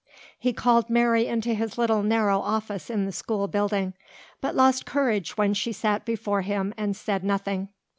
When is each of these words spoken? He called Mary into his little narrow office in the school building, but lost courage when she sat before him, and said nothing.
He 0.39 0.51
called 0.51 0.89
Mary 0.89 1.27
into 1.27 1.53
his 1.53 1.77
little 1.77 2.01
narrow 2.01 2.39
office 2.41 2.89
in 2.89 3.05
the 3.05 3.11
school 3.11 3.47
building, 3.47 3.93
but 4.41 4.55
lost 4.55 4.83
courage 4.83 5.37
when 5.37 5.53
she 5.53 5.71
sat 5.71 6.05
before 6.05 6.41
him, 6.41 6.73
and 6.75 6.95
said 6.95 7.23
nothing. 7.23 7.67